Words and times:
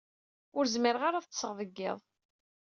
Ur 0.57 0.65
zmireɣ 0.73 1.03
ara 1.03 1.17
ad 1.19 1.25
ṭṭseɣ 1.27 1.51
deg 1.59 1.71
yiḍ. 1.77 1.99